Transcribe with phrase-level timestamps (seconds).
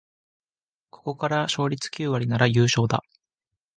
[0.89, 3.03] ここから勝率九割なら優勝だ